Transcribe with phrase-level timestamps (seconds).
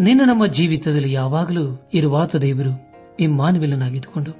[0.00, 4.32] ನಿನ್ನ ನಮ್ಮ ಜೀವಿತದಲ್ಲಿ ಯಾವಾಗಲೂ ಇರುವಾತ ದೇವರು ಇಮ್ಮಾನವಿಲ್ಲನಾಗಿದ್ದುಕೊಂಡು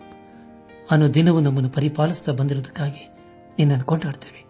[0.91, 3.09] ಅನ್ನು ದಿನವೂ ನಮ್ಮನ್ನು ಪರಿಪಾಲಿಸುತ್ತಾ ಬಂದಿರುವುದಕ್ಕಾಗಿ
[3.59, 4.45] ನಿನ್ನನ್ನು ಕೊಂಡಾಡ್ತೇವೆ.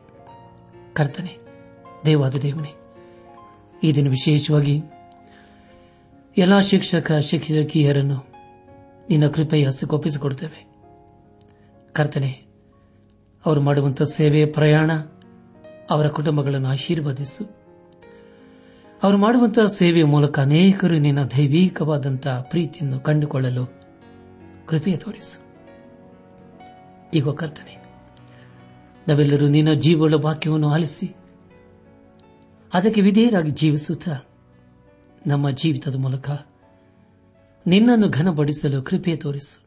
[0.94, 1.38] ಕರ್ತನೆ,
[2.06, 2.74] ದೇವಾದ ದೇವನೇ,
[3.82, 4.82] ಈ ದಿನ ವಿಶೇಷವಾಗಿ
[6.38, 8.26] ಎಲ್ಲ ಶಿಕ್ಷಕ, ಶಿಕ್ಷಕಿಯರನ್ನು
[9.10, 10.66] ನಿನ್ನ ಕೃಪೆಯ ಹಸ್ತಕ್ಕೊಪ್ಪಿಸಿಕೊಡುತ್ತೇವೆ
[11.92, 12.46] ಕರ್ತನೆ,
[13.46, 14.92] ಅವರು ಮಾಡುವಂತಹ ಸೇವೆ ಪ್ರಯಾಣ
[15.90, 17.57] ಅವರ ಕುಟುಂಬಗಳನ್ನು ಆಶೀರ್ವದಿಸು.
[19.02, 23.64] ಅವರು ಮಾಡುವಂತಹ ಸೇವೆಯ ಮೂಲಕ ಅನೇಕರು ನಿನ್ನ ದೈವಿಕವಾದಂತಹ ಪ್ರೀತಿಯನ್ನು ಕಂಡುಕೊಳ್ಳಲು
[24.66, 25.36] ಕೃಪೆಯ ತೋರಿಸು.
[27.14, 27.74] ಈಗ ಕರ್ತನೆ,
[29.08, 31.14] ನಾವೆಲ್ಲರೂ ನಿನ್ನ ಜೀವಗಳ ವಾಕ್ಯವನ್ನು ಆಲಿಸಿ,
[32.74, 34.16] ಅದಕ್ಕೆ ವಿಧೇಯರಾಗಿ ಜೀವಿಸುತ್ತಾ
[35.26, 36.30] ನಮ್ಮ ಜೀವಿತದ ಮೂಲಕ
[37.66, 39.58] ನಿನ್ನನ್ನು ಘನಪಡಿಸಲು ಕೃಪೆ ತೋರಿಸು.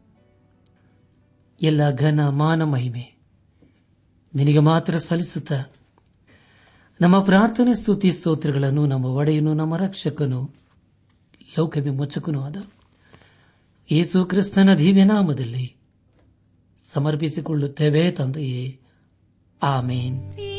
[1.62, 3.06] ಎಲ್ಲ ಘನ ಮಾನ ಮಹಿಮೆ
[4.36, 5.56] ನಿನಗೆ ಮಾತ್ರ ಸಲ್ಲಿಸುತ್ತಾ
[7.02, 10.52] ನಮ್ಮ ಪ್ರಾರ್ಥನೆ, ಸ್ತುತಿ, ಸ್ತೋತ್ರಗಳನ್ನು ನಮ್ಮ ಒಡೆಯನು, ನಮ್ಮ ರಕ್ಷಕನು
[11.58, 12.56] ಲೌಕ ವಿಮೋಚಕನೂ ಆದ.
[13.92, 15.76] ಯೇಸು ಕ್ರಿಸ್ತನ ದಿವ್ಯನಾಮದಲ್ಲಿ
[16.94, 18.80] ಸಮರ್ಪಿಸಿಕೊಳ್ಳುತ್ತೇವೆ ತಂದೆಯೇ.
[19.64, 20.51] ಆಮೇನ್.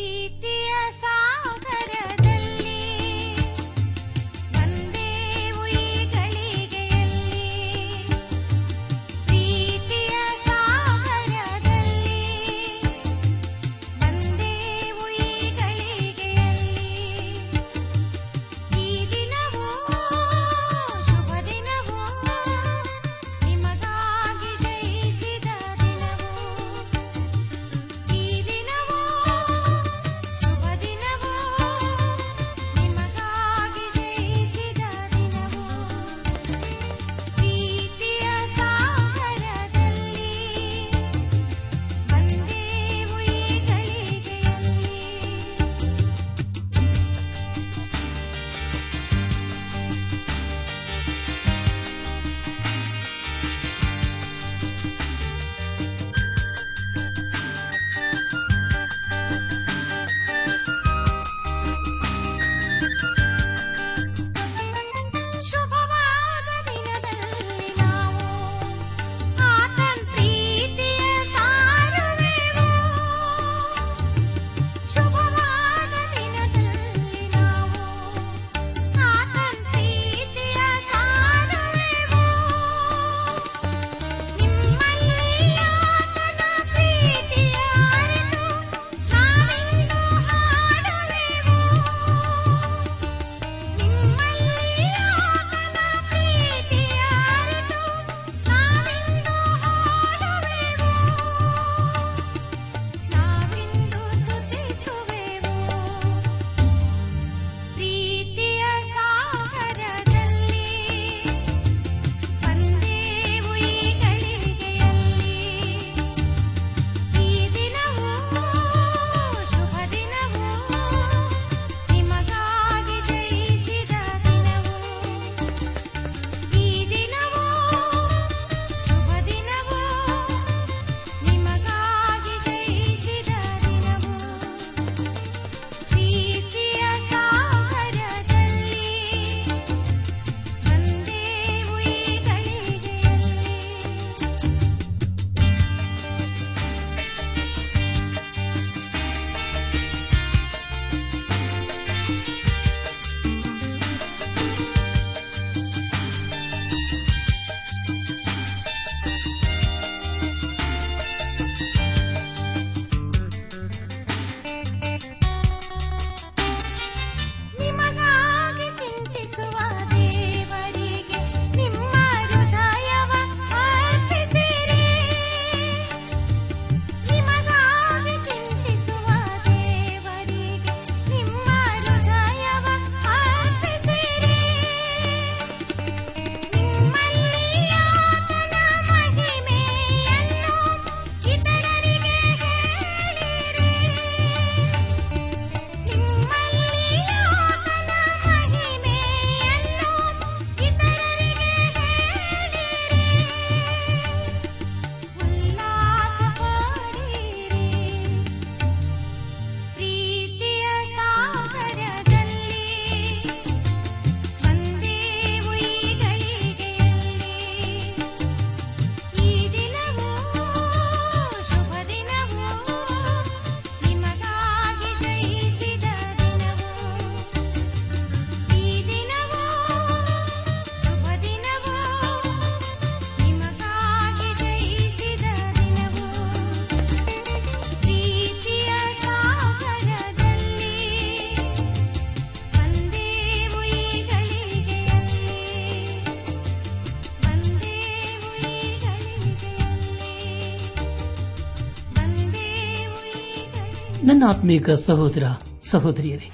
[254.32, 255.22] ನನ್ನಾತ್ಮೀಕ ಸಹೋದರ,
[255.64, 256.30] ಸಹೋದರಿಯರೇ,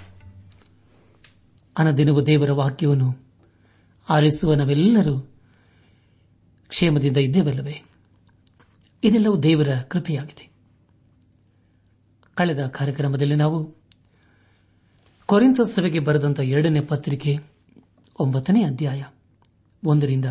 [1.78, 3.18] ಅನದಿನವು ದೇವರ ವಾಕ್ಯವನ್ನು
[4.08, 5.20] ಆಲಿಸುವ ನಾವೆಲ್ಲರೂ
[6.68, 7.82] ಕ್ಷೇಮದಿಂದ ಇದ್ದೇವಲ್ಲವೇ?
[9.04, 10.50] ಇದೆಲ್ಲವೂ ದೇವರ ಕೃಪೆಯಾಗಿದೆ.
[12.34, 13.74] ಕಳೆದ ಕಾರ್ಯಕ್ರಮದಲ್ಲಿ ನಾವು
[15.26, 17.38] ಕೊರಿಂತ ಸಭೆಗೆ ಬರೆದಂತಹ ಎರಡನೇ ಪತ್ರಿಕೆ,
[18.18, 19.04] ಒಂಬತ್ತನೇ ಅಧ್ಯಾಯ,
[19.84, 20.26] ಒಂದರಿಂದ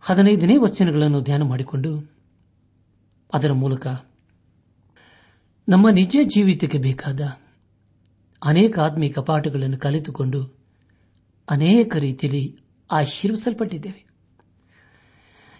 [0.00, 2.12] ಹದಿನೈದನೇ ವಚನಗಳನ್ನು ಧ್ಯಾನ ಮಾಡಿಕೊಂಡು
[3.34, 3.86] ಅದರ ಮೂಲಕ
[5.70, 7.20] ನಮ್ಮ ನಿಜ ಜೀವಿತಕ್ಕೆ ಬೇಕಾದ
[8.44, 10.58] ಅನೇಕ ಆತ್ಮೀಕ ಪಾಠಗಳನ್ನು ಕಲಿತುಕೊಂಡು
[11.50, 12.58] ಅನೇಕ ರೀತಿಯಲ್ಲಿ
[12.90, 14.06] ಆಶೀರ್ವಿಸಲ್ಪಟ್ಟಿದ್ದೇವೆ.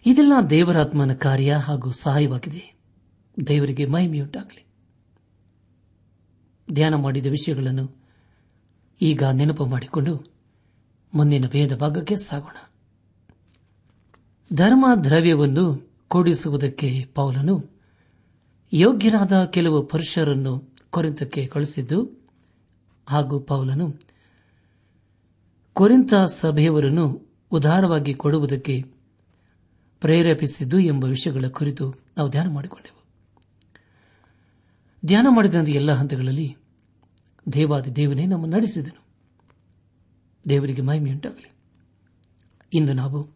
[0.07, 2.81] ಇದೆಲ್ಲ ದೇವರಾತ್ಮನ ಕಾರ್ಯ ಹಾಗೂ ಸಹಾಯವಾಗಿದೆ.
[3.47, 4.67] ದೇವರಿಗೆ ಮಹಿಮೆಯುಂಟಾಗಲಿ.
[6.73, 7.97] ಧ್ಯಾನ ಮಾಡಿದ ವಿಷಯಗಳನ್ನು
[9.03, 10.33] ಈಗ ನೆನಪು ಮಾಡಿಕೊಂಡು
[11.15, 12.71] ಮುಂದಿನ ಭೇದ ಭಾಗಕ್ಕೆ ಸಾಗೋಣ.
[14.53, 17.80] ಧರ್ಮ ದ್ರವ್ಯವನ್ನು ಕೂಡಿಸುವುದಕ್ಕೆ ಪೌಲನು
[18.73, 22.29] ಯೋಗ್ಯರಾದ ಕೆಲವು ಪುರುಷರನ್ನು ಕೊರೆಂತಕ್ಕೆ ಕಳಿಸಿದ್ದು
[23.09, 23.95] ಹಾಗೂ ಪೌಲನು
[25.73, 28.83] ಕೊರೆಂತ ಸಭೆಯವರನ್ನು ಉದಾರವಾಗಿ ಕೊಡುವುದಕ್ಕೆ
[30.01, 33.05] ಪ್ರೇರೇಪಿಸಿದ್ದು ಎಂಬ ವಿಷಯಗಳ ಕುರಿತು ನಾವು ಧ್ಯಾನ ಮಾಡಿಕೊಂಡೆವು.
[35.07, 36.57] ಧ್ಯಾನ ಮಾಡಿದಂಥ ಎಲ್ಲ ಹಂತಗಳಲ್ಲಿ
[37.53, 39.05] ದೇವಾದಿ ದೇವನೇ ನಮ್ಮ ನಡೆಸಿದನು.
[40.49, 41.53] ದೇವರಿಗೆ ಮಹಿಮೆಯುಂಟಾಗಲಿ.
[42.73, 43.29] ಇಂದು ನಾವು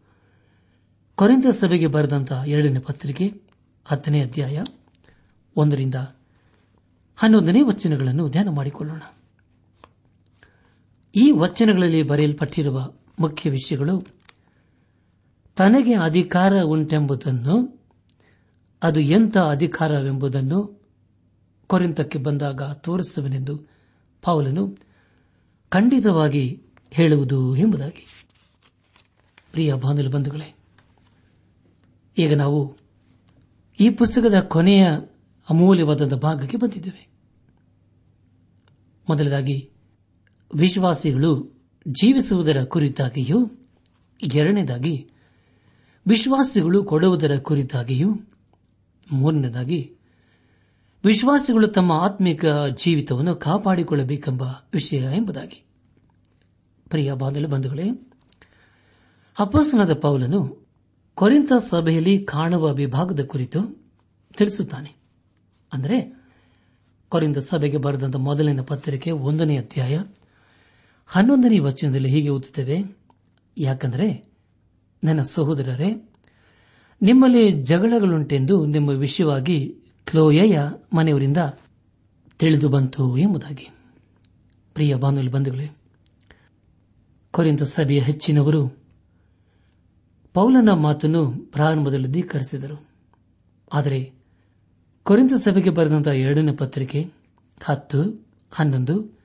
[1.15, 3.41] ಕೊರೆಂತ ಸಭೆಗೆ ಬರೆದಂತಹ ಎರಡನೇ ಪತ್ರಿಕೆ,
[3.85, 4.63] ಹತ್ತನೇ ಅಧ್ಯಾಯ
[5.55, 5.95] ಒಂದರಿಂದ
[7.17, 9.01] ಹನ್ನೊಂದನೇ ವಚನಗಳನ್ನು ಧ್ಯಾನ ಮಾಡಿಕೊಳ್ಳೋಣ.
[11.15, 14.07] ಈ ವಚನಗಳಲ್ಲಿ ಬರೆಯಲ್ಪಟ್ಟಿರುವ ಮುಖ್ಯ ವಿಷಯಗಳು,
[15.55, 17.83] ತನಗೆ ಅಧಿಕಾರ ಉಂಟೆಂಬುದನ್ನು,
[18.83, 20.81] ಅದು ಎಂಥ ಅಧಿಕಾರವೆಂಬುದನ್ನು
[21.67, 23.57] ಕೊರೆಂತಕ್ಕೆ ಬಂದಾಗ ತೋರಿಸುವನೆಂದು
[24.21, 24.77] ಪೌಲನು
[25.69, 28.25] ಖಂಡಿತವಾಗಿ ಹೇಳುವುದು ಎಂಬುದಾಗಿ.
[29.51, 30.55] ಪ್ರಿಯ ಬಾಂಧವ ಬಂಧುಗಳೇ,
[32.17, 32.77] ಈಗ ನಾವು
[33.79, 34.87] ಈ ಪುಸ್ತಕದ ಕೊನೆಯ
[35.49, 37.07] ಅಮೂಲ್ಯವಾದ ಭಾಗಕ್ಕೆ ಬಂದಿದ್ದೇವೆ.
[39.09, 39.71] ಮೊದಲದಾಗಿ,
[40.55, 43.51] ವಿಶ್ವಾಸಿಗಳು ಜೀವಿಸುವುದರ ಕುರಿತಾಗಿಯೂ,
[44.33, 45.09] ಎರಡನೇದಾಗಿ,
[46.07, 48.13] ವಿಶ್ವಾಸಿಗಳು ಕೊಡುವುದರ ಕುರಿತಾಗಿಯೂ,
[49.11, 49.95] ಮೂರನೇದಾಗಿ,
[51.05, 54.41] ವಿಶ್ವಾಸಿಗಳು ತಮ್ಮ ಆತ್ಮಿಕ ಜೀವಿತವನ್ನು ಕಾಪಾಡಿಕೊಳ್ಳಬೇಕೆಂಬ
[54.73, 55.65] ವಿಷಯ ಎಂಬುದಾಗಿ.
[56.89, 57.89] ಪ್ರಿಯ ಬಾಂಧವ ಬಂಧುಗಳೇ
[59.39, 60.67] ಅಪಸನದ ಪೌಲನು
[61.13, 63.91] ಕೊರಿಂತ ಸಭೆಯಲ್ಲಿ ಕಾಣುವ ವಿಭಾಗದ ಕುರಿತು
[64.37, 65.04] ತಿಳಿಸುತ್ತಾನೆ.
[65.75, 66.25] ಅಂದರೆ
[67.09, 70.03] ಕೊರಿಂದ ಸಭೆಗೆ ಬರೆದಂತ ಮೊದಲಿನ ಪತ್ರಿಕೆ ಒಂದನೇ ಅಧ್ಯಾಯ
[71.05, 72.97] ಹನ್ನೊಂದನೇ ವಚನದಲ್ಲಿ ಹೀಗೆ ಓದುತ್ತೇವೆ.
[73.57, 74.33] ಯಾಕಂದರೆ,
[75.03, 76.09] ನನ್ನ ಸಹೋದರರೇ,
[77.01, 80.59] ನಿಮ್ಮಲ್ಲಿ ಜಗಳಗಳುಂಟೆಂದು ನಿಮ್ಮ ವಿಷಯವಾಗಿ ಕ್ಲೋಯಯ
[80.93, 81.37] ಮನೆಯವರಿಂದ
[82.39, 83.69] ತಿಳಿದು ಬಂತು ಎಂಬುದಾಗಿ.
[84.73, 85.69] ಪ್ರಿಯ ಬಾನುಲಿ ಬಂಧುಗಳೇ
[87.31, 88.85] ಕೊರಿಂದ ಸಭೆಯ ಹೆಚ್ಚಿನವರು
[90.33, 92.87] ಪೌಲನ ಮಾತನ್ನು ಪ್ರಾರಂಭದಲ್ಲಿ ಧಿಕ್ಕರಿಸಿದರು.
[93.73, 94.14] ಆದರೆ
[95.05, 97.11] ಕೊರಿಂತ ಸಭೆಗೆ ಬರೆದಂತಹ ಎರಡನೇ ಪತ್ರಿಕೆ
[97.63, 99.19] ಹತ್ತು, ಹನ್ನೊಂದು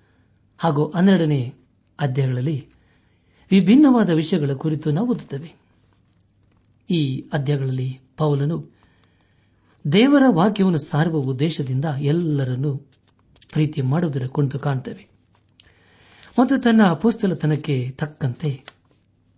[0.59, 1.55] ಹಾಗೂ ಹನ್ನೆರಡನೇ
[2.01, 2.69] ಅಧ್ಯಾಯಗಳಲ್ಲಿ
[3.51, 5.55] ವಿಭಿನ್ನವಾದ ವಿಷಯಗಳ ಕುರಿತು ನಾವು ಓದುತ್ತೇವೆ.
[6.91, 8.69] ಈ ಅಧ್ಯಾಯಗಳಲ್ಲಿ ಪೌಲನು
[9.93, 12.77] ದೇವರ ವಾಕ್ಯವನ್ನು ಸಾರುವ ಉದ್ದೇಶದಿಂದ ಎಲ್ಲರನ್ನೂ
[13.53, 15.09] ಪ್ರೀತಿ ಮಾಡುವುದರ ಕುರಿತು ಕಾಣುತ್ತೇವೆ.
[16.39, 18.65] ಮತ್ತು ತನ್ನ ಅಪೋಸ್ತಲತನಕ್ಕೆ ತಕ್ಕಂತೆ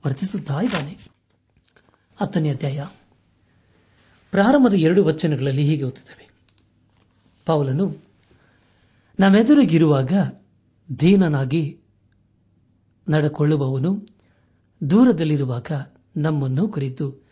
[0.07, 0.99] ವರ್ತಿಸುತ್ತಾ ಇದ್ದಾನೆ.
[2.21, 2.87] ಹತ್ತನೇ ಅಧ್ಯಾಯ.
[4.31, 6.32] ಪ್ರಾರಂಭದ ಎರಡು ವಚನಗಳಲ್ಲಿ ಹೀಗೆ ಓದುತ್ತವೆ.
[7.45, 7.97] ಪೌಲನು
[9.21, 10.13] ನಮ್ಮೆದುರಿಗಿರುವಾಗ
[11.01, 11.81] ದೀನನಾಗಿ
[13.09, 14.07] ನಡೆಕೊಳ್ಳುವವನು
[14.91, 15.67] ದೂರದಲ್ಲಿರುವಾಗ
[16.17, 17.25] ನಮ್ಮನ್ನು ಕುರಿತು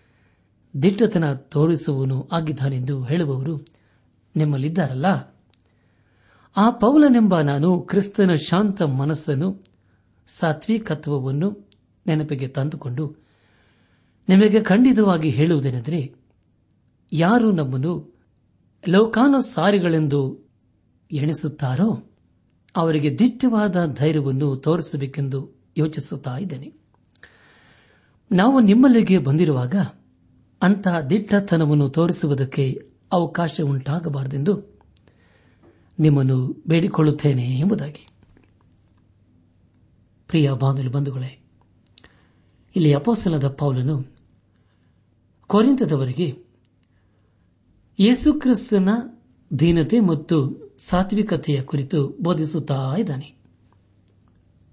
[0.82, 3.64] ದಿಟ್ಟತನ ತೋರಿಸುವನು ಆಗಿದ್ದಾನೆಂದು ಹೇಳುವವರು
[4.36, 5.06] ನಿಮ್ಮಲ್ಲಿದ್ದಾರಲ್ಲ?
[6.56, 9.64] ಆ ಪೌಲನೆಂಬ ನಾನು ಕ್ರಿಸ್ತನ ಶಾಂತ ಮನಸ್ಸನ್ನು,
[10.26, 11.68] ಸಾತ್ವಿಕತ್ವವನ್ನು
[12.06, 13.16] ನೆನಪಿಗೆ ತಂದುಕೊಂಡು
[14.28, 16.14] ನಿಮಗೆ ಖಂಡಿತವಾಗಿ ಹೇಳುವುದೇನೆಂದರೆ,
[17.12, 18.09] ಯಾರು ನಮ್ಮನ್ನು
[18.88, 20.38] ಲೋಕಾನುಸಾರಿಗಳೆಂದು
[21.12, 22.16] ಎಣಿಸುತ್ತಾರೋ
[22.76, 26.72] ಅವರಿಗೆ ದಿಟ್ಟವಾದ ಧೈರ್ಯವನ್ನು ತೋರಿಸಬೇಕೆಂದು ಯೋಚಿಸುತ್ತಾ ಇದ್ದೇನೆ.
[28.32, 29.74] ನಾವು ನಿಮ್ಮಲ್ಲಿಗೆ ಬಂದಿರುವಾಗ
[30.62, 34.80] ಅಂತಹ ದಿಟ್ಟತನವನ್ನು ತೋರಿಸುವುದಕ್ಕೆ ಅವಕಾಶ ಉಂಟಾಗಬಾರದೆಂದು
[35.98, 38.06] ನಿಮ್ಮನ್ನು ಬೇಡಿಕೊಳ್ಳುತ್ತೇನೆ ಎಂಬುದಾಗಿ.
[40.28, 40.52] ಪ್ರಿಯ
[40.92, 41.42] ಬಂಧುಗಳೇ,
[42.76, 44.04] ಇಲ್ಲಿ ಅಪೋಸಲದ ಪೌಲನು
[45.46, 46.49] ಕೊರಿಂತದವರಿಗೆ
[48.00, 48.88] ಯೇಸುಕ್ರಿಸ್ತನ
[49.58, 53.36] ದೀನತೆ ಮತ್ತು ಸಾತ್ವಿಕತೆಯ ಕುರಿತು ಬೋಧಿಸುತ್ತಾ ಇದ್ದಾನೆ.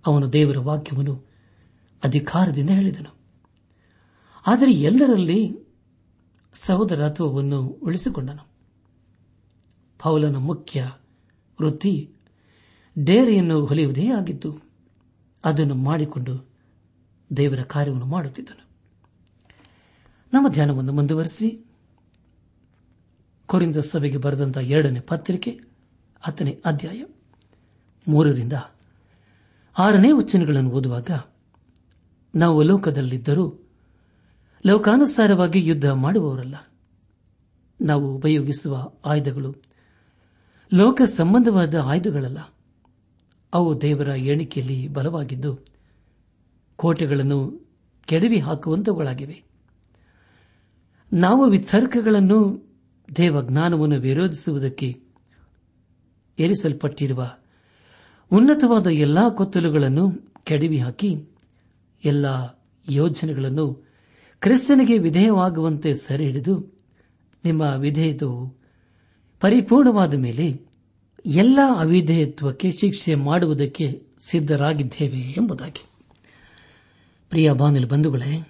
[0.05, 1.25] ಅವನು ದೇವರ ವಾಕ್ಯವನ್ನು
[2.03, 3.15] ಅಧಿಕಾರದಿಂದ ಹೇಳಿದನು.
[4.47, 5.57] ಆದರೆ ಎಲ್ಲರಲ್ಲಿ
[6.53, 8.47] ಸಹೋದರತ್ವವನ್ನು ಉಳಿಸಿಕೊಂಡನು.
[10.03, 10.91] ಪೌಲನ ಮುಖ್ಯ
[11.61, 12.13] ವೃತ್ತಿ,
[13.03, 14.59] ಡೇರೆಯನ್ನು ಹೊಲಿಯುವುದೇ ಆಗಿದ್ದು
[15.45, 16.49] ಅದನ್ನು ಮಾಡಿಕೊಂಡು
[17.37, 18.67] ದೇವರ ಕಾರ್ಯವನ್ನು ಮಾಡುತ್ತಿದ್ದನು.
[20.33, 21.66] ನಮ್ಮ ಧ್ಯಾನವನ್ನು ಮುಂದುವರೆಸಿ.
[23.47, 25.59] ಕೊರಿಂದ ಸಭೆಗೆ ಬರೆದಂತಹ ಎರಡನೇ ಪತ್ರಿಕೆ,
[26.21, 27.03] ಹತ್ತನೇ ಅಧ್ಯಾಯ,
[28.07, 28.53] ಮೂರರಿಂದ
[29.79, 31.09] ಆರನೇ ವಚನಗಳನ್ನು ಓದುವಾಗ,
[32.35, 33.59] ನಾವು ಲೋಕದಲ್ಲಿದ್ದರೂ
[34.65, 36.55] ಲೋಕಾನುಸಾರವಾಗಿ ಯುದ್ಧ ಮಾಡುವವರಲ್ಲ.
[37.81, 39.55] ನಾವು ಉಪಯೋಗಿಸುವ ಆಯುಧಗಳು
[40.73, 42.37] ಲೋಕ ಸಂಬಂಧವಾದ ಆಯುಧಗಳಲ್ಲ.
[43.53, 45.59] ಅವು ದೇವರ ಎಣಿಕೆಯಲ್ಲಿ ಬಲವಾಗಿದ್ದು
[46.75, 47.67] ಕೋಟೆಗಳನ್ನು
[48.05, 49.43] ಕೆಡವಿ ಹಾಕುವಂತವುಗಳಾಗಿವೆ
[51.13, 52.66] ನಾವು ವಿತರ್ಕಗಳನ್ನು
[53.15, 55.01] ದೇವಜ್ಞಾನವನ್ನು ವಿರೋಧಿಸುವುದಕ್ಕೆ
[56.39, 57.35] ಏರಿಸಲ್ಪಟ್ಟಿರುವ
[58.31, 61.25] ಉನ್ನತವಾದ ಎಲ್ಲಾ ಕೊತ್ತಲುಗಳನ್ನು ಕೆಡವಿ ಹಾಕಿ
[62.05, 62.25] ಎಲ್ಲ
[62.89, 63.87] ಯೋಜನೆಗಳನ್ನು
[64.39, 66.81] ಕ್ರಿಸ್ತನಿಗೆ ವಿಧೇಯವಾಗುವಂತೆ ಸೆರೆ ಹಿಡಿದು
[67.45, 68.57] ನಿಮ್ಮ ವಿಧೇಯತ್ವವು
[69.41, 70.67] ಪರಿಪೂರ್ಣವಾದ ಮೇಲೆ
[71.25, 75.85] ಎಲ್ಲ ಅವಿಧೇಯತ್ವಕ್ಕೆ ಶಿಕ್ಷೆ ಮಾಡುವುದಕ್ಕೆ ಸಿದ್ಧರಾಗಿದ್ದೇವೆ ಎಂಬುದಾಗಿ.
[77.29, 78.47] ಪ್ರಿಯ ಬಾನಿಲ್ ಬಂಧುಗಳೇ,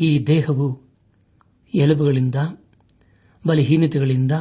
[0.00, 0.82] ಈ ದೇಹವು
[1.74, 2.34] ಎಲುಬುಗಳಿಂದ
[3.46, 4.32] ಬಲಹೀನತೆಗಳಿಂದ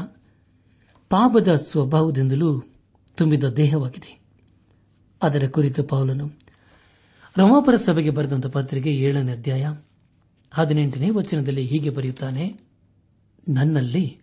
[1.10, 2.64] ಪಾಪದ ಸ್ವಭಾವದಿಂದಲೂ
[3.18, 4.12] ತುಂಬಿದ ದೇಹವಾಗಿದೆ.
[5.22, 6.26] ಅದರ ಕುರಿತು ಪೌಲನು
[7.38, 9.66] ರಮಾಪರ ಸಭೆಗೆ ಬರೆದಂತ ಪತ್ರಿಕೆ ಏಳನೇ ಅಧ್ಯಾಯ
[10.54, 12.46] ಹದಿನೆಂಟನೇ ವಚನದಲ್ಲಿ ಹೀಗೆ ಬರೆಯುತ್ತಾನೆ,
[13.48, 14.18] ನನ್ನಲ್ಲಿ,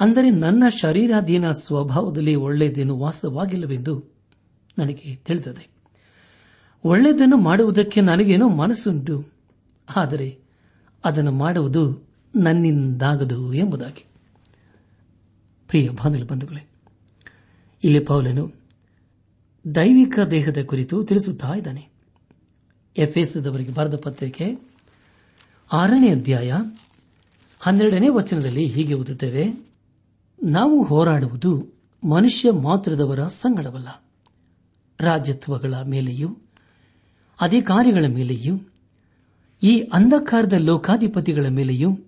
[0.00, 3.94] ಅಂದರೆ ನನ್ನ ಶರೀರಾಧೀನ ಸ್ವಭಾವದಲ್ಲಿ ಒಳ್ಳೆಯದೇನು ವಾಸವಾಗಿಲ್ಲವೆಂದು
[4.78, 5.64] ನನಗೆ ತಿಳಿದಿದೆ.
[6.84, 9.16] ಒಳ್ಳೆಯದನ್ನು ಮಾಡುವುದಕ್ಕೆ ನನಗೇನೋ ಮನಸ್ಸುಂಟು,
[9.96, 10.38] ಆದರೆ
[11.04, 12.03] ಅದನ್ನು ಮಾಡುವುದು
[12.36, 14.04] ನನ್ನಿಂದಾಗದು ಎಂಬುದಾಗಿ.
[15.68, 16.66] ಪ್ರಿಯ ಬಾಂಧವ ಬಂಧುಗಳೇ,
[17.84, 18.52] ಇಲ್ಲಿ ಪೌಲನು
[19.74, 21.88] ದೈವಿಕ ದೇಹದ ಕುರಿತು ತಿಳಿಸುತ್ತಾ ಇದ್ದಾನೆ.
[22.96, 24.58] ಎಫ್ಎಸ್ದವರಿಗೆ ಬರೆದ ಪತ್ರಿಕೆ
[25.72, 26.52] ಆರನೇ ಅಧ್ಯಾಯ
[27.60, 29.72] ಹನ್ನೆರಡನೇ ವಚನದಲ್ಲಿ ಹೀಗೆ ಓದುತ್ತೇವೆ,
[30.42, 31.66] ನಾವು ಹೋರಾಡುವುದು
[32.10, 34.04] ಮನುಷ್ಯ ಮಾತ್ರದವರ ಸಂಗಡವಲ್ಲ.
[35.00, 36.36] ರಾಜ್ಯತ್ವಗಳ ಮೇಲೆಯೂ
[37.40, 38.60] ಅಧಿಕಾರಿಗಳ ಮೇಲೆಯೂ
[39.62, 41.98] ಈ ಅಂಧಕಾರದ ಲೋಕಾಧಿಪತಿಗಳ ಮೇಲೆಯೂ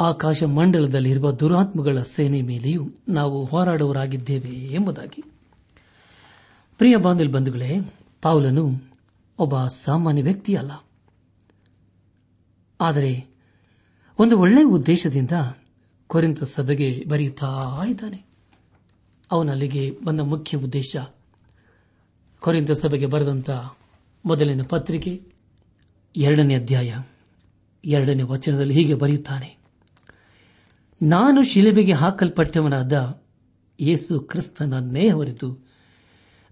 [0.00, 5.24] ಆಕಾಶ ಮಂಡಲದಲ್ಲಿರುವ ದುರಾತ್ಮಗಳ ಸೇನೆ ಮೇಲೆಯೂ ನಾವು ಹೋರಾಡುವರಾಗಿದ್ದೇವೆ ಎಂಬುದಾಗಿ.
[6.78, 7.78] ಪ್ರಿಯ ಬಾಂಧಲ್ ಬಂಧುಗಳೇ
[8.22, 8.70] ಪೌಲನು
[9.38, 10.72] ಒಬ್ಬ ಸಾಮಾನ್ಯ ವ್ಯಕ್ತಿಯಲ್ಲ.
[12.80, 13.26] ಆದರೆ
[14.18, 15.30] ಒಂದು ಒಳ್ಳೆಯ ಉದ್ದೇಶದಿಂದ
[16.06, 18.24] ಕೊರೆಂತ ಸಭೆಗೆ ಬರೆಯುತ್ತಾ ಇದ್ದಾನೆ.
[19.32, 20.96] ಅವನಲ್ಲಿಗೆ ಬಂದ ಮುಖ್ಯ ಉದ್ದೇಶ
[22.40, 23.50] ಕೊರೆಂತ ಸಭೆಗೆ ಬರೆದಂತ
[24.26, 25.22] ಮೊದಲಿನ ಪತ್ರಿಕೆ,
[26.16, 26.94] ಎರಡನೇ ಅಧ್ಯಾಯ,
[27.84, 29.63] ಎರಡನೇ ವಚನದಲ್ಲಿ ಹೀಗೆ ಬರೆಯುತ್ತಾನೆ.
[31.02, 33.22] ನಾನು ಶಿಲೆಬೆಗೆ ಹಾಕಲ್ಪಟ್ಟವನಾದ
[33.80, 35.68] ಯೇಸು ಕ್ರಿಸ್ತನನ್ನೇ ಹೊರತು.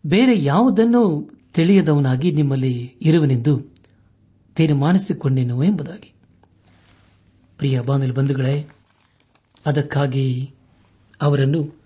[0.07, 3.61] ಬೇರೆ ಯಾವುದನ್ನೂ ತಿಳಿಯದವನಾಗಿ ನಿಮ್ಮಲ್ಲಿ ಇರುವನೆಂದು
[4.55, 6.13] ತೀರ್ಮಾನಿಸಿಕೊಂಡೆನು ಎಂಬುದಾಗಿ.
[7.59, 8.69] ಪ್ರಿಯ ಬಾನಲಿ ಬಂಧುಗಳೇ,
[9.67, 10.55] ಅದಕ್ಕಾಗಿ
[11.23, 11.83] ಅವರನ್ನು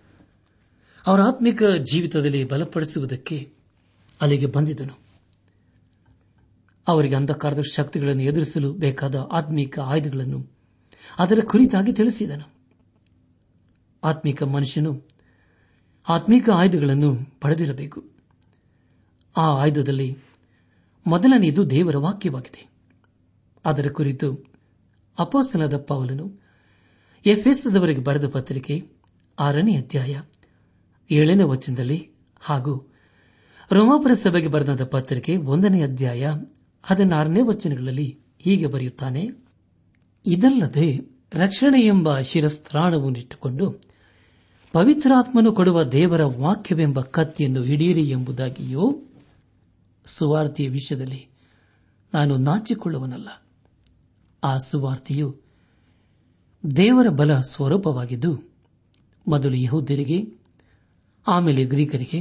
[1.07, 3.53] ಅವರ ಆತ್ಮಿಕ ಜೀವಿತದಲ್ಲಿ ಬಲಪಡಿಸುವುದಕ್ಕೆ
[4.21, 4.99] ಅಲ್ಲಿಗೆ ಬಂದಿದ್ದನು.
[6.89, 10.56] ಅವರಿಗೆ ಅಂಧಕಾರದ ಶಕ್ತಿಗಳನ್ನು ಎದುರಿಸಲು ಬೇಕಾದ ಆತ್ಮಿಕ ಆಯುಧಗಳನ್ನು
[11.19, 12.57] ಅದರ ಕುರಿತಾಗಿ ತಿಳಿಸಿದನು.
[14.05, 15.03] ಆತ್ಮಿಕ ಮನುಷ್ಯನು
[16.09, 18.05] ಆತ್ಮಿಕ ಆಯುಧಗಳನ್ನು ಪಡೆದಿರಬೇಕು.
[19.37, 20.19] ಆ ಆಯುಧದಲ್ಲಿ
[21.07, 22.71] ಮೊದಲನೆಯದು ದೇವರ ವಾಕ್ಯವಾಗಿದೆ.
[23.65, 24.53] ಅದರ ಕುರಿತು
[25.19, 26.47] ಅಪೋಸ್ತನದ ಪಾವಲನು
[27.27, 28.89] ಎಫ್ಎಸ್ದವರಿಗೆ ಬರೆದ ಪತ್ರಿಕೆ
[29.39, 30.23] ಆರನೇ ಅಧ್ಯಾಯ
[31.11, 32.11] ಏಳನೇ ವಚನದಲ್ಲಿ
[32.41, 32.93] ಹಾಗೂ
[33.73, 36.33] ರೋಮಾಪುರ ಸಭೆಗೆ ಬರೆದ ಪತ್ರಿಕೆ ಒಂದನೇ ಅಧ್ಯಾಯ
[36.83, 39.46] ಹದಿನಾರನೇ ವಚನಗಳಲ್ಲಿ ಹೀಗೆ ಬರೆಯುತ್ತಾನೆ.
[40.27, 41.01] ಇದಲ್ಲದೆ
[41.35, 43.71] ರಕ್ಷಣೆ ಎಂಬ ಶಿರಸ್ತ್ರಾಣವನ್ನಿಟ್ಟುಕೊಂಡು
[44.73, 49.03] ಪವಿತ್ರಾತ್ಮನು ಕೊಡುವ ದೇವರ ವಾಕ್ಯವೆಂಬ ಕತ್ತಿಯನ್ನು ಹಿಡಿಯಿರಿ ಎಂಬುದಾಗಿಯೋ
[50.05, 51.29] ಸುವಾರ್ತೆಯ ವಿಷಯದಲ್ಲಿ
[52.15, 53.29] ನಾನು ನಾಚಿಕೊಳ್ಳುವನಲ್ಲ.
[54.45, 55.37] ಆ ಸುವಾರ್ತೆಯು
[56.77, 58.43] ದೇವರ ಬಲ ಸ್ವರೂಪವಾಗಿದ್ದು,
[59.29, 60.39] ಮೊದಲು ಯಹೋದ್ಯರಿಗೆ,
[61.27, 62.21] ಆಮೇಲೆ ಗ್ರೀಕರಿಗೆ,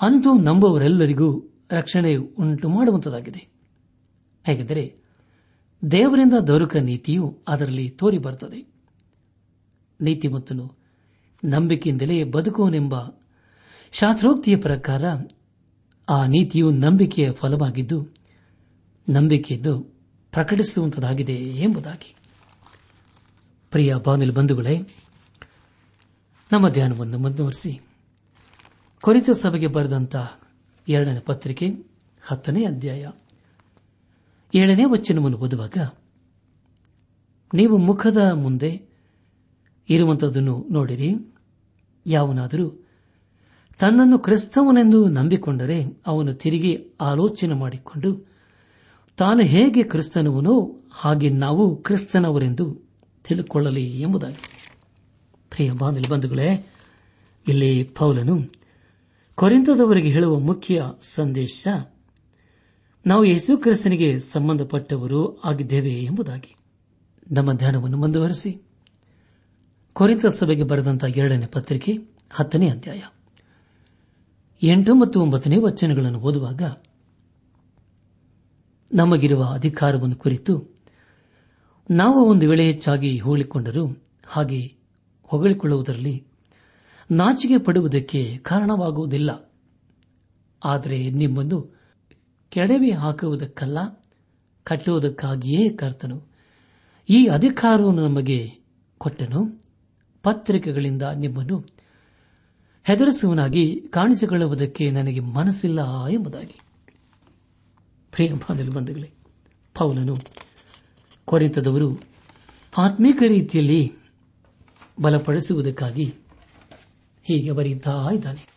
[0.00, 3.48] ಅಂತೂ ನಂಬುವವರೆಲ್ಲರಿಗೂ ರಕ್ಷಣೆ ಉಂಟು ಮಾಡುವಂತದಾಗಿದೆ
[4.46, 4.99] ಹೇಗೆಂದರೆ
[5.90, 8.56] ದೇವರಿಂದ ದೊರಕ ನೀತಿಯು ಅದರಲ್ಲಿ ತೋರಿಬರುತ್ತದೆ.
[8.56, 8.70] ನೀತಿ
[10.00, 10.74] ನೀತಿಮತ್ತನು
[11.44, 12.94] ನಂಬಿಕೆಯಿಂದಲೇ ಬದುಕುವನೆಂಬ
[13.92, 15.04] ಶಾಸ್ತ್ರೋಕ್ತಿಯ ಪ್ರಕಾರ
[16.08, 18.08] ಆ ನೀತಿಯು ನಂಬಿಕೆಯ ಫಲವಾಗಿದ್ದು
[19.08, 19.80] ನಂಬಿಕೆಯನ್ನು
[20.32, 22.14] ಪ್ರಕಟಿಸುವಂತದಾಗಿದೆ ಎಂಬುದಾಗಿ.
[23.70, 24.78] ಪ್ರಿಯ ಬಾನಿಲ್ ಬಂಧುಗಳೇ,
[26.52, 27.80] ನಮ್ಮ ಧ್ಯಾನವನ್ನು ಮುಂದುವರೆಸಿ.
[29.00, 30.40] ಕೊರಿತ ಸಭೆಗೆ ಬರೆದಂತಹ
[30.88, 31.66] ಎರಡನೇ ಪತ್ರಿಕೆ
[32.22, 33.08] ಹತ್ತನೇ ಅಧ್ಯಾಯ.
[34.54, 35.76] ಏಳನೇ ವಚನವನ್ನು ಓದುವಾಗ,
[37.54, 38.82] ನೀವು ಮುಖದ ಮುಂದೆ
[39.88, 41.14] ಇರುವಂತದನ್ನು ನೋಡಿರಿ.
[42.06, 42.86] ಯಾವನಾದರೂ
[43.78, 48.30] ತನ್ನನ್ನು ಕ್ರಿಸ್ತವನೆಂದು ನಂಬಿಕೊಂಡರೆ ಅವನು ತಿರುಗಿ ಆಲೋಚನೆ ಮಾಡಿಕೊಂಡು,
[49.16, 52.66] ತಾನು ಹೇಗೆ ಕ್ರಿಸ್ತನವನೋ ಹಾಗೆ ನಾವು ಕ್ರಿಸ್ತನವರೆಂದು
[53.24, 54.42] ತಿಳಿದುಕೊಳ್ಳಲಿ ಎಂಬುದಾಗಿ.
[55.50, 55.72] ಪ್ರಿಯ
[56.10, 56.66] ಬಂಧುಗಳೇ,
[57.48, 58.52] ಇಲ್ಲಿ ಪೌಲನು
[59.34, 61.66] ಕೊರಿಂತದವರಿಗೆ ಹೇಳುವ ಮುಖ್ಯ ಸಂದೇಶ
[63.06, 66.56] ನಾವು ಯೇಸು ಕ್ರಿಸ್ತನಿಗೆ ಸಂಬಂಧಪಟ್ಟವರು ಆಗಿದ್ದೇವೆ ಎಂಬುದಾಗಿ.
[67.30, 68.62] ನಮ್ಮ ಧ್ಯಾನವನ್ನು ಮುಂದುವರೆಸಿ.
[69.92, 71.92] ಕೊರಿತ ಸಭೆಗೆ ಬರೆದಂತಹ ಎರಡನೇ ಪತ್ರಿಕೆ
[72.30, 73.02] ಹತ್ತನೇ ಅಧ್ಯಾಯ.
[74.62, 76.62] ಎಂಟು ಮತ್ತು ಒಂಬತ್ತನೇ ವಚನಗಳನ್ನು ಓದುವಾಗ
[78.94, 80.80] ನಮಗಿರುವ ಅಧಿಕಾರವನ್ನು ಕುರಿತು
[81.90, 84.74] ನಾವು ಒಂದು ವೇಳೆ ಹೆಚ್ಚಾಗಿ ಹೋಳಿಕೊಂಡರೂ ಹಾಗೆ
[85.22, 86.26] ಹೊಗಳಿಕೊಳ್ಳುವುದರಲ್ಲಿ
[87.10, 89.52] ನಾಚಿಕೆ ಪಡುವುದಕ್ಕೆ ಕಾರಣವಾಗುವುದಿಲ್ಲ.
[90.64, 91.79] ಆದರೆ ನಿಮ್ಮನ್ನು
[92.50, 93.78] ಕೆಡವಿ ಹಾಕುವುದಕ್ಕಲ್ಲ,
[94.64, 96.26] ಕಟ್ಟುವುದಕ್ಕಾಗಿಯೇ ಕರ್ತನು.
[97.08, 98.52] ಈ ಅಧಿಕಾರವನ್ನು ನಮಗೆ
[98.98, 99.64] ಕೊಟ್ಟನು.
[100.22, 101.64] ಪತ್ರಿಕೆಗಳಿಂದ ನಿಮ್ಮನ್ನು
[102.84, 106.60] ಹೆದರಿಸುವನಾಗಿ ಕಾಣಿಸಿಕೊಳ್ಳುವುದಕ್ಕೆ ನನಗೆ ಮನಸ್ಸಿಲ್ಲ ಎಂಬುದಾಗಿ.
[108.70, 109.10] ಬಂಧುಗಳೇ,
[109.78, 110.16] ಪೌಲನು
[111.24, 112.02] ಕೊರೆತದವರು
[112.78, 113.92] ಆತ್ಮೀಕ ರೀತಿಯಲ್ಲಿ
[115.02, 116.14] ಬಲಪಡಿಸುವುದಕ್ಕಾಗಿ
[117.24, 118.50] ಹೀಗೆ ಬರೆಯುತ್ತಾ ಇದ್ದಾನೆ.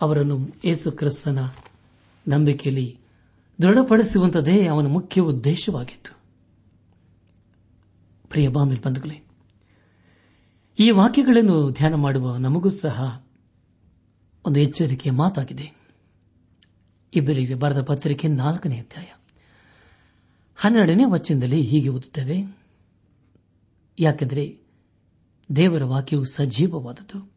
[0.00, 1.38] ಅವರನ್ನು ಯೇಸು ಕ್ರಿಸ್ತನ
[2.28, 2.98] ನಂಬಿಕೆಯಲ್ಲಿ
[3.62, 6.20] ದೃಢಪಡಿಸುವಂತದೇ ಅವನ ಮುಖ್ಯ ಉದ್ದೇಶವಾಗಿತ್ತು.
[8.28, 9.22] ಪ್ರಿಯ ಬಂಧುಗಳೇ
[10.78, 13.26] ಈ ವಾಕ್ಯಗಳನ್ನು ಧ್ಯಾನ ಮಾಡುವ ನಮಗೂ ಸಹ
[14.46, 15.72] ಒಂದು ಎಚ್ಚರಿಕೆಯ ಮಾತಾಗಿದೆ.
[17.14, 19.06] ಇಬ್ಬರಿಗೆ ಬರೆದ ಪತ್ರಿಕೆ ನಾಲ್ಕನೇ ಅಧ್ಯಾಯ.
[20.56, 22.58] ಹನ್ನೆರಡನೇ ವಚನದಲ್ಲಿ ಹೀಗೆ ಓದುತ್ತೇವೆ,
[23.98, 24.58] ಯಾಕೆಂದರೆ
[25.56, 27.32] ದೇವರ ವಾಕ್ಯವು ಸಜೀವವಾದದ್ದು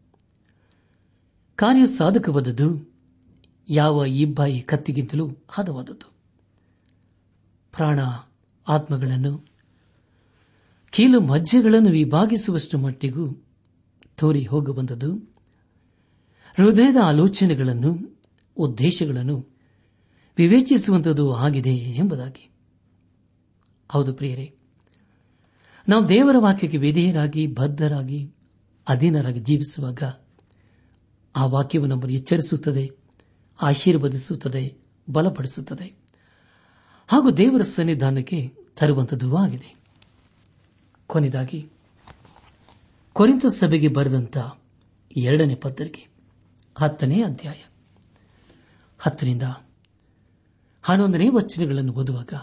[1.56, 2.93] ಕಾರ್ಯ ಸಾಧಕವಾದದ್ದು
[3.70, 6.14] ಯಾವ ಇಬ್ಬಾಯಿ ಕತ್ತಿಗಿಂತಲೂ ಹದವಾದದ್ದು.
[7.72, 8.00] ಪ್ರಾಣ
[8.68, 9.46] ಆತ್ಮಗಳನ್ನು,
[10.92, 13.46] ಕೀಲು ಮಜ್ಜೆಗಳನ್ನು ವಿಭಾಗಿಸುವಷ್ಟು ಮಟ್ಟಿಗೂ
[14.18, 15.16] ತೋರಿ ಹೋಗಬಂದದ್ದು.
[16.58, 18.22] ಹೃದಯದ ಆಲೋಚನೆಗಳನ್ನು,
[18.58, 19.58] ಉದ್ದೇಶಗಳನ್ನು
[20.38, 22.50] ವಿವೇಚಿಸುವಂಥದ್ದು ಆಗಿದೆ ಎಂಬುದಾಗಿ.
[23.92, 24.56] ಹೌದು ಪ್ರಿಯರೇ,
[25.90, 28.32] ನಾವು ದೇವರ ವಾಕ್ಯಕ್ಕೆ ವಿಧೇಯರಾಗಿ, ಬದ್ಧರಾಗಿ,
[28.88, 30.04] ಅಧೀನರಾಗಿ ಜೀವಿಸುವಾಗ
[31.36, 33.03] ಆ ವಾಕ್ಯವು ನಮ್ಮನ್ನು ಎಚ್ಚರಿಸುತ್ತದೆ.
[33.62, 34.78] ಆಶೀರ್ವದಿಸುತ್ತದೆ,
[35.10, 36.04] ಬಲಪಡಿಸುತ್ತದೆ.
[37.08, 39.76] ಹಾಗೂ ದೇವರ ಸನ್ನಿಧಾನಕ್ಕೆ ತರುವಂತದ್ದು ಆಗಿದೆ
[41.08, 41.70] ಕೊನೆಯದಾಗಿ
[43.14, 44.38] ಕೊರಿಂತ ಸಭೆಗೆ ಬರೆದಂತ
[45.18, 46.08] ಎರಡನೇ ಪತ್ರಿಕೆ,
[46.78, 47.64] ಹತ್ತನೇ ಅಧ್ಯಾಯ.
[49.00, 49.44] ಹತ್ತರಿಂದ
[50.84, 52.34] ಹನ್ನೊಂದನೇ ವಚನಗಳನ್ನು ಓದುವಾಗ,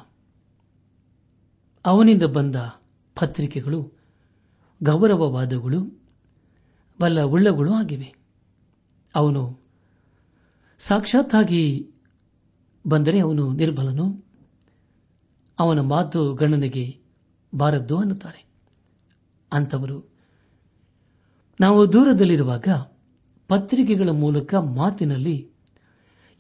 [1.87, 2.57] ಅವನಿಂದ ಬಂದ
[3.15, 3.93] ಪತ್ರಿಕೆಗಳು
[4.83, 6.03] ಗೌರವವಾದಗಳು
[7.01, 8.15] ಬಲ್ಲ ಉಳ್ಳಗಳು ಆಗಿವೆ.
[9.15, 9.60] ಅವನು
[10.81, 11.91] ಸಾಕ್ಷಾತ್ತಾಗಿ
[12.87, 14.25] ಬಂದರೆ ಅವನು ನಿರ್ಬಲನು.
[15.59, 16.99] ಅವನ ಮಾತು ಗಣನೆಗೆ
[17.55, 18.47] ಬಾರದ್ದು ಅನ್ನುತ್ತಾರೆ.
[19.53, 20.11] ಅಂತವರು
[21.61, 22.69] ನಾವು ದೂರದಲ್ಲಿರುವಾಗ
[23.49, 25.51] ಪತ್ರಿಕೆಗಳ ಮೂಲಕ ಮಾತಿನಲ್ಲಿ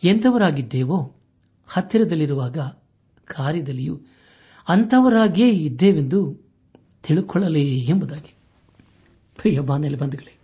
[0.04, 1.16] ಎಂಥವರಾಗಿದ್ದೇವೋ,
[1.68, 2.58] ಹತ್ತಿರದಲ್ಲಿರುವಾಗ
[3.24, 4.00] ಕಾರ್ಯದಲ್ಲಿಯೂ
[4.68, 6.38] ಅಂಥವರಾಗಿಯೇ ಇದ್ದೇವೆಂದು
[7.02, 8.34] ತಿಳುಕೊಳ್ಳಲಿ ಎಂಬುದಾಗಿ.
[9.36, 10.38] ಪ್ರಿಯ ಬಂಧುಗಳೇ,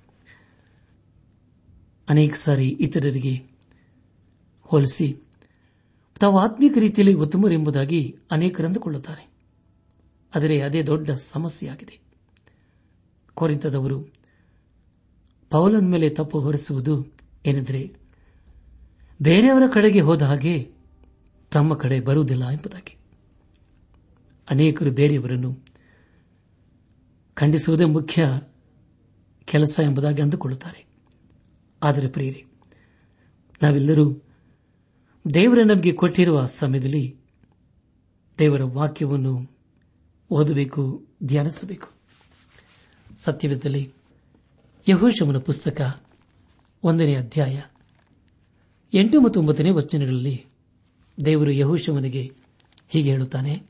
[2.08, 3.55] ಅನೇಕ ಸಾರಿ ಇತರರಿಗೆ
[4.66, 5.22] ಹೋಲಿಸಿ.
[6.20, 9.30] ತಾವು ಆತ್ಮೀಕ ರೀತಿಯಲ್ಲಿ ಉತ್ತಮರೆಂಬುದಾಗಿ ಅನೇಕರಂದುಕೊಳ್ಳುತ್ತಾರೆ
[10.34, 12.00] ಆದರೆ ಅದೇ ದೊಡ್ಡ ಸಮಸ್ಯೆಯಾಗಿದೆ.
[13.34, 14.00] ಕೊರಿಂತದವರು
[15.50, 17.06] ಪೌಲನ ಮೇಲೆ ತಪ್ಪು ಹೊರಿಸುವುದು
[17.46, 17.92] ಏನೆಂದರೆ,
[19.22, 20.70] ಬೇರೆಯವರ ಕಡೆಗೆ ಹೋದ ಹಾಗೆ
[21.52, 22.96] ತಮ್ಮ ಕಡೆ ಬರುವುದಿಲ್ಲ ಎಂಬುದಾಗಿ.
[24.50, 25.64] ಅನೇಕರು ಬೇರೆಯವರನ್ನು
[27.34, 28.40] ಖಂಡಿಸುವುದೇ ಮುಖ್ಯ
[29.44, 30.86] ಕೆಲಸ ಎಂಬುದಾಗಿ ಅಂದುಕೊಳ್ಳುತ್ತಾರೆ.
[31.82, 32.44] ಆದರೆ ಪ್ರಿಯರೇ,
[33.62, 34.25] ನಾವೆಲ್ಲರೂ
[35.34, 37.16] ದೇವರ ನಮಗೆ ಕೊಟ್ಟಿರುವ ಸಮಯದಲ್ಲಿ
[38.38, 39.50] ದೇವರ ವಾಕ್ಯವನ್ನು
[40.30, 41.88] ಓದಬೇಕು, ಧ್ಯಾನಿಸಬೇಕು.
[43.16, 43.92] ಸತ್ಯವಿದ್ದಲ್ಲಿ
[44.88, 46.00] ಯಹೋಶಮನ ಪುಸ್ತಕ
[46.82, 47.62] ಒಂದನೇ ಅಧ್ಯಾಯ
[48.92, 50.46] ಎಂಟು ಮತ್ತು ಒಂಬತ್ತನೇ ವಚನಗಳಲ್ಲಿ
[51.24, 52.32] ದೇವರು ಯಹೋಶಮನಿಗೆ
[52.88, 53.62] ಹೀಗೆ ಹೇಳುತ್ತಾನೆ,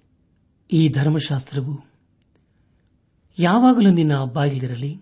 [0.72, 1.84] ಈ ಧರ್ಮಶಾಸ್ತ್ರವು
[3.38, 5.00] ಯಾವಾಗಲೂ ನಿನ್ನ ಬಾಯಿಲಿರಲಿ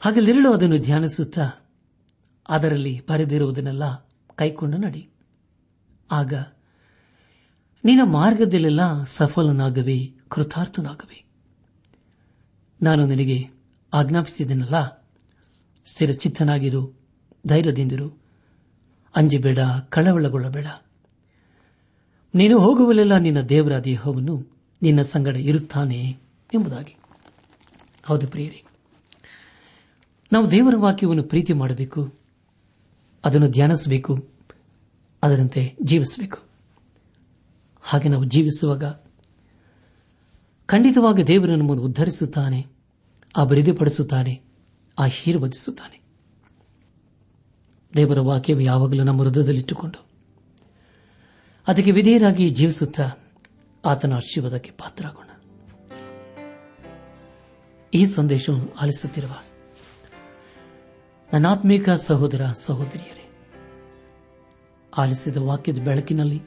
[0.00, 1.50] ಹಗಲಿರಲು ಅದನ್ನು ಧ್ಯಾನಿಸುತ್ತಾ
[2.48, 4.07] ಅದರಲ್ಲಿ ಬರೆದಿರುವುದನ್ನೆಲ್ಲ
[4.38, 5.08] ಕೈಕೊಂಡು ನಡಿ.
[6.10, 6.34] ಆಗ,
[7.84, 11.24] ನಿನ್ನ ಮಾರ್ಗದಲ್ಲೆಲ್ಲ ಸಫಲನಾಗವೆ, ಕೃತಾರ್ಥನಾಗವೆ.
[12.82, 13.50] ನಾನು ನಿನಗೆ
[13.92, 15.06] ಆಜ್ಞಾಪಿಸಿದನಲ್ಲ?
[15.86, 17.00] ಸ್ಥಿರಚಿತ್ತನಾಗಿರು,
[17.46, 18.22] ಧೈರ್ಯದಿಂದಿರು.
[19.16, 20.66] ಅಂಜಬೇಡ, ಕಳವಳಗೊಳ್ಳಬೇಡ.
[22.34, 26.18] ನೀನು ಹೋಗುವಲ್ಲೆಲ್ಲ ನಿನ್ನ ದೇವರ ದೇಹವನ್ನು ನಿನ್ನ ಸಂಗಡ ಇರುತ್ತಾನೆ
[26.54, 26.96] ಎಂಬುದಾಗಿ.
[28.06, 28.64] ಹೌದು ಪ್ರಿಯರೇ,
[30.32, 32.17] ನಾವು ದೇವರ ವಾಕ್ಯವನ್ನು ಪ್ರೀತಿ ಮಾಡಬೇಕು.
[33.28, 34.28] ಅದನ್ನು ಧ್ಯಾನಿಸಬೇಕು,
[35.22, 36.38] ಅದರಂತೆ ಜೀವಿಸಬೇಕು.
[37.82, 38.84] ಹಾಗೆ ನಾವು ಜೀವಿಸುವಾಗ
[40.66, 42.66] ಖಂಡಿತವಾಗಿ ದೇವರು ನಮ್ಮನ್ನು ಉದ್ಧರಿಸುತ್ತಾನೆ,
[43.36, 44.42] ಅಭಿವೃದ್ಧಿಪಡಿಸುತ್ತಾನೆ,
[44.98, 46.00] ಆಶೀರ್ವದಿಸುತ್ತಾನೆ.
[47.96, 50.06] ದೇವರ ವಾಕ್ಯವು ಯಾವಾಗಲೂ ನಮ್ಮ ಹೃದಯದಲ್ಲಿಟ್ಟುಕೊಂಡು
[51.66, 53.10] ಅದಕ್ಕೆ ವಿಧೇಯರಾಗಿ ಜೀವಿಸುತ್ತಾ
[53.84, 55.24] ಆತನ ಆಶೀರ್ವಾದಕ್ಕೆ ಪಾತ್ರರಾಗೋಣ.
[57.94, 59.30] ಈ ಸಂದೇಶವನ್ನು ಆಲಿಸುತ್ತಿರುವ
[61.32, 63.17] ನನ್ನಾತ್ಮೀಕ ಸಹೋದರ ಸಹೋದರಿಯರೇ
[64.98, 66.42] ಆಲಿಸಿದ ವಾಕ್ಯದ ಬೆಳಕಿನಲ್ಲಿ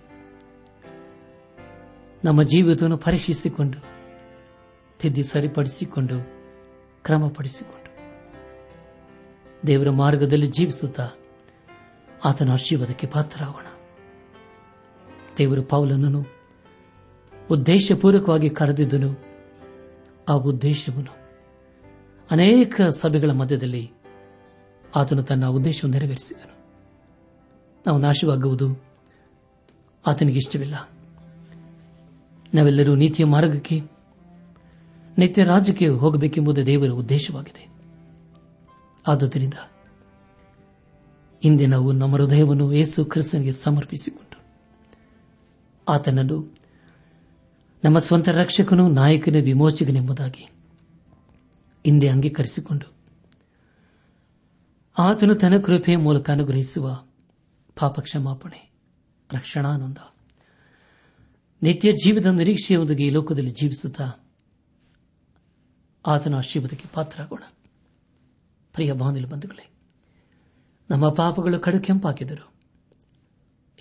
[2.24, 3.78] ನಮ್ಮ ಜೀವಿತವನ್ನು ಪರೀಕ್ಷಿಸಿಕೊಂಡು,
[5.00, 6.16] ತಿದ್ದಿ ಸರಿಪಡಿಸಿಕೊಂಡು,
[7.04, 7.82] ಕ್ರಮಪಡಿಸಿಕೊಂಡು
[9.68, 11.10] ದೇವರ ಮಾರ್ಗದಲ್ಲಿ ಜೀವಿಸುತ್ತಾ
[12.26, 13.66] ಆತನ ಆಶೀರ್ವಾದಕ್ಕೆ ಪಾತ್ರರಾಗೋಣ.
[15.38, 16.26] ದೇವರು ಪೌಲನನ್ನು
[17.52, 19.26] ಉದ್ದೇಶಪೂರ್ವಕವಾಗಿ ಕರೆದಿದ್ದನು.
[20.30, 21.16] ಆ ಉದ್ದೇಶವನ್ನು
[22.32, 23.92] ಅನೇಕ ಸಭೆಗಳ ಮಧ್ಯದಲ್ಲಿ
[24.96, 26.51] ಆತನು ತನ್ನ ಉದ್ದೇಶವನ್ನು ನೆರವೇರಿಸಿದನು.
[27.88, 28.84] ನಾವು ನಾಶವಾಗುವುದು
[30.08, 30.90] ಆತನಿಗೆ ಇಷ್ಟವಿಲ್ಲ.
[32.54, 33.82] ನಾವೆಲ್ಲರೂ ನೀತಿಯ ಮಾರ್ಗಕ್ಕೆ,
[35.18, 37.68] ನಿತ್ಯ ರಾಜ್ಯಕ್ಕೆ ಹೋಗಬೇಕೆಂಬುದು ದೇವರ ಉದ್ದೇಶವಾಗಿದೆ.
[39.08, 39.54] ಆದುದರಿಂದ
[41.44, 44.40] ಇಂದೇ ನಾವು ನಮ್ಮ ಹೃದಯವನ್ನು ಯೇಸು ಕ್ರಿಸ್ತನಿಗೆ ಸಮರ್ಪಿಸಿಕೊಂಡು,
[45.90, 46.56] ಆತನನ್ನು
[47.84, 50.52] ನಮ್ಮ ಸ್ವಂತ ರಕ್ಷಕನು ನಾಯಕನ ವಿಮೋಚಕನೆಂಬುದಾಗಿ
[51.86, 52.94] ಹಿಂದೆ ಅಂಗೀಕರಿಸಿಕೊಂಡು,
[55.00, 57.04] ಆತನು ತನ್ನ ಕೃಪೆಯ ಮೂಲಕ ಅನುಗ್ರಹಿಸುವ
[57.82, 58.72] ಪಾಪ ಕ್ಷಮಾಪಣೆ
[59.34, 59.98] ರಕ್ಷಣಾನಂದ.
[61.62, 64.12] ನಿತ್ಯ ಜೀವದ ನಿರೀಕ್ಷೆಯೊಂದಿಗೆ ಈ ಲೋಕದಲ್ಲಿ ಜೀವಿಸುತ್ತಾ
[66.06, 67.44] ಆತನ ಆಶೀರ್ವಾದಕ್ಕೆ ಪಾತ್ರರಾಗೋಣ.
[68.74, 69.70] ಪ್ರಿಯ ಬಾನಿಲು ಬಂಧುಗಳೇ,
[70.90, 72.54] ನಮ್ಮ ಪಾಪಗಳು ಕಡು ಕೆಂಪಾಕಿದರು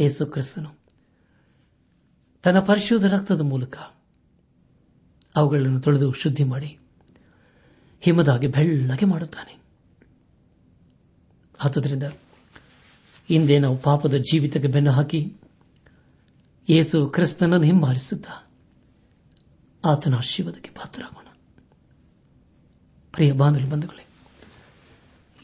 [0.00, 0.80] ಏಸು ಕ್ರಿಸ್ತನು
[2.42, 3.76] ತನ್ನ ಪರಿಶುದ್ಧ ರಕ್ತದ ಮೂಲಕ
[5.36, 6.78] ಅವುಗಳನ್ನು ತೊಳೆದು ಶುದ್ಧಿ ಮಾಡಿ
[8.00, 9.62] ಹಿಮದಾಗಿ ಬೆಳ್ಳಗೆ ಮಾಡುತ್ತಾನೆ.
[11.64, 12.02] ಆದುದರಿಂದ
[13.30, 15.32] ಹಿಂದೆ ನಾವು ಪಾಪದ ಜೀವಿತಕ್ಕೆ ಬೆನ್ನು ಹಾಕಿ
[16.68, 18.30] ಯೇಸು ಕ್ರಿಸ್ತನನ್ನು ಹಿಂಬಾಲಿಸುತ್ತ
[19.84, 21.26] ಆತನ ಆಶೀರ್ವಾದಕ್ಕೆ ಪಾತ್ರರಾಗೋಣ.
[23.12, 24.06] ಪ್ರಿಯ ಬಾಂಧವ್ಯ ಬಂಧುಗಳೇ,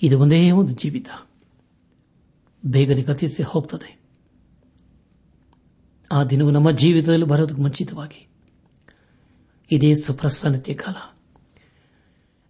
[0.03, 1.09] ಇದು ಒಂದೇ ಒಂದು ಜೀವಿತ.
[2.67, 4.01] ಬೇಗನೆ ಗತಿಸಿ ಹೋಗ್ತದೆ.
[6.13, 8.29] ಆ ದಿನವು ನಮ್ಮ ಜೀವಿತದಲ್ಲಿ ಬರೋದಕ್ಕೆ ಮುಂಚಿತವಾಗಿ
[9.71, 11.17] ಇದೇ ಸುಪ್ರಸನ್ನತೆಯ ಕಾಲ.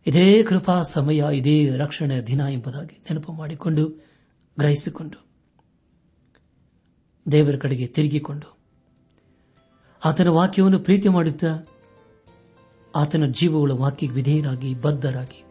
[0.06, 3.88] ಇದೇ ಕೃಪಾ ಸಮಯ, ಇದೇ ರಕ್ಷಣೆಯ ದಿನ ಎಂಬುದಾಗಿ ನೆನಪು ಮಾಡಿಕೊಂಡು,
[4.58, 5.25] ಗ್ರಹಿಸಿಕೊಂಡು
[7.32, 8.58] ದೇವರ ಕಡೆಗೆ ತಿರುಗಿಕೊಂಡು
[10.04, 11.66] ಆತನ ವಾಕ್ಯವನ್ನು ಪ್ರೀತಿ ಮಾಡುತ್ತಾ
[12.96, 15.44] ಆತನ ಜೀವಗಳ ವಾಕ್ಯಕ್ಕೆ ವಿಧೇಯರಾಗಿ, ಬದ್ಧರಾಗಿ,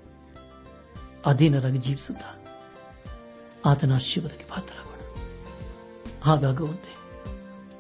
[1.26, 2.24] ಅಧೀನರಾಗಿ ಜೀವಿಸುತ್ತ
[3.66, 5.16] ಆತನ ಆಶೀರ್ವಾದಕ್ಕೆ ಪಾತ್ರರಾಗೋಣ.
[6.24, 6.96] ಹಾಗಾಗುವಂತೆ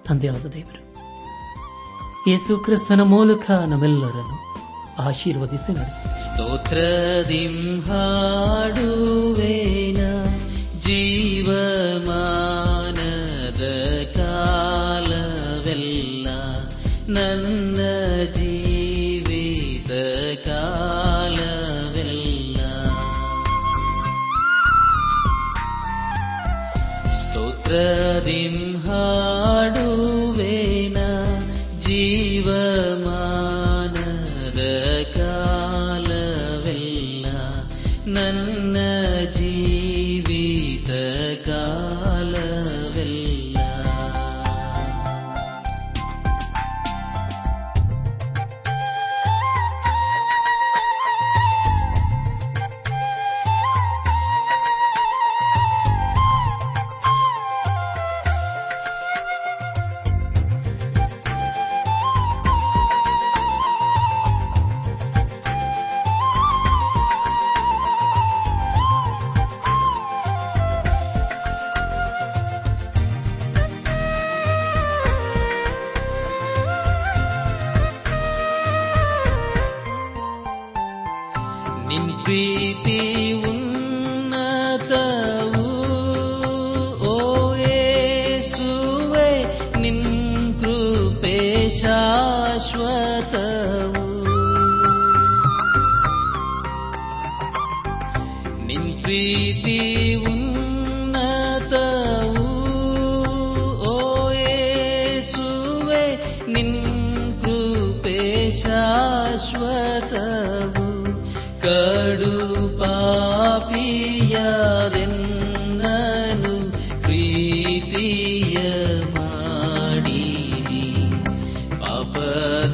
[0.03, 0.85] ತಂದೆಯಾದ ದೇವರು,
[2.29, 4.45] ಯೇಸು ಕ್ರಿಸ್ತನ ಮೂಲಕ ನಮ್ಮೆಲ್ಲರನ್ನು
[4.99, 6.23] ಆಶೀರ್ವದಿಸಿ ನಡೆಸಿ.
[6.23, 9.97] ಸ್ತೋತ್ರದಿಂ ಹಾಡುವೇನ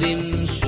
[0.02, 0.61] ಪಾಪದಿಂ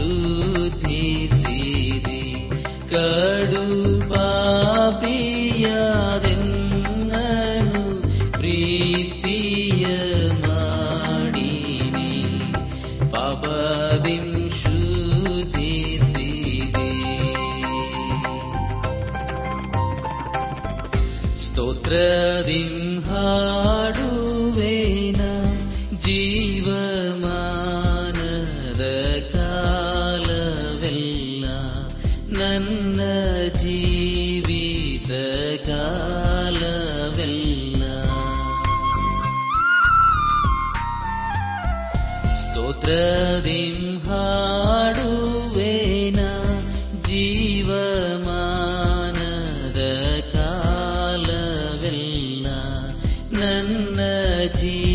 [53.41, 54.94] جناتي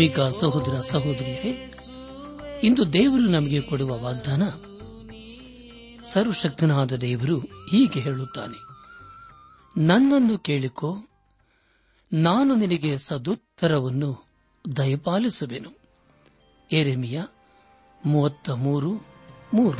[0.00, 1.72] ಆತ್ಮಿಕ ಸಹೋದರ ಸಹೋದರಿಯರೇ,
[2.62, 4.42] ಇಂದು ದೇವರು ನಮಗೆ ಕೊಡುವ ವಾಗ್ದಾನ,
[6.12, 8.58] ಸರ್ವಶಕ್ತನಾದ ದೇವರು ಹೀಗೆ ಹೇಳುತ್ತಾನೆ.
[9.86, 10.96] ನನ್ನನ್ನು ಕೇಳಿಕೋ,
[12.12, 14.24] ನಾನು ನಿನಗೆ ಸದುತ್ತರವನ್ನು
[14.76, 15.70] ದಯಪಾಲಿಸುವೆನು.
[16.72, 17.22] ಎರೆಮಿಯ
[18.06, 18.92] ಮೂವತ್ತ ಮೂರು
[19.54, 19.78] ಮೂರು.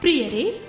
[0.00, 0.68] ಪ್ರಿಯರೇ